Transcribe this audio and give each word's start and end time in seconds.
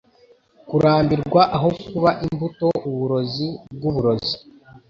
kurambirwa 0.67 1.41
aho 1.55 1.69
kuba 1.85 2.09
imbuto 2.25 2.67
uburozi 2.89 3.47
bwuburozi 3.75 4.35